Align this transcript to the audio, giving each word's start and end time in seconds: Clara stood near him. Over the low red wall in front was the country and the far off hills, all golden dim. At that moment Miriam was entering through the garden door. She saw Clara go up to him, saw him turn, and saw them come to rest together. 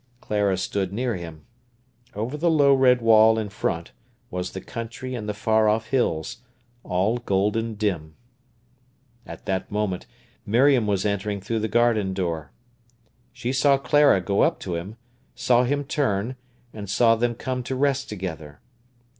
Clara 0.19 0.57
stood 0.57 0.91
near 0.91 1.15
him. 1.15 1.45
Over 2.15 2.35
the 2.35 2.49
low 2.49 2.73
red 2.73 3.03
wall 3.03 3.37
in 3.37 3.49
front 3.49 3.91
was 4.31 4.53
the 4.53 4.59
country 4.59 5.13
and 5.13 5.29
the 5.29 5.33
far 5.35 5.69
off 5.69 5.89
hills, 5.89 6.37
all 6.81 7.17
golden 7.19 7.75
dim. 7.75 8.15
At 9.27 9.45
that 9.45 9.69
moment 9.69 10.07
Miriam 10.43 10.87
was 10.87 11.05
entering 11.05 11.39
through 11.39 11.59
the 11.59 11.67
garden 11.67 12.15
door. 12.15 12.51
She 13.31 13.53
saw 13.53 13.77
Clara 13.77 14.21
go 14.21 14.41
up 14.41 14.59
to 14.61 14.73
him, 14.75 14.95
saw 15.35 15.65
him 15.65 15.83
turn, 15.83 16.35
and 16.73 16.89
saw 16.89 17.15
them 17.15 17.35
come 17.35 17.61
to 17.61 17.75
rest 17.75 18.09
together. 18.09 18.59